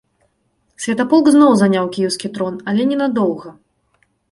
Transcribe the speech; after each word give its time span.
Святаполк 0.85 1.25
зноў 1.35 1.51
заняў 1.61 1.85
кіеўскі 1.97 2.33
трон, 2.39 2.59
але 2.73 2.91
ненадоўга. 2.95 3.49